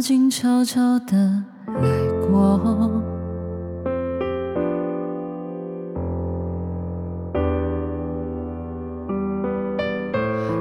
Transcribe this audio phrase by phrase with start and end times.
[0.00, 1.16] 静悄悄的
[1.66, 1.82] 来
[2.26, 2.58] 过。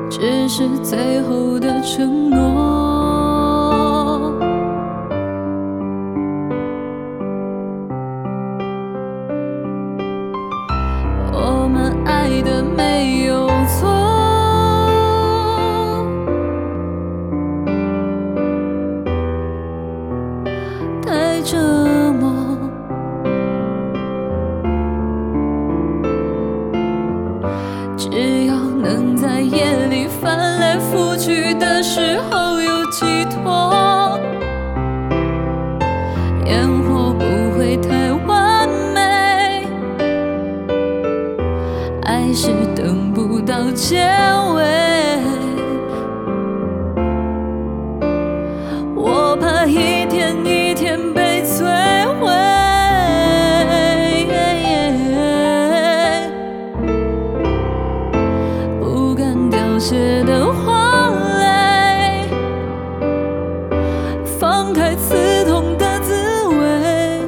[0.10, 2.69] 只是最后的承诺。
[28.00, 34.18] 只要能在夜里翻来覆去的时候有寄托，
[36.46, 37.26] 烟火不
[37.58, 39.68] 会太完美，
[42.04, 44.02] 爱是等不到结
[59.80, 62.28] 凋谢的花蕾，
[64.26, 66.12] 放开刺痛的滋
[66.50, 67.22] 味。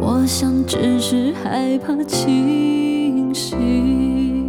[0.00, 4.43] 我想只是害怕清醒。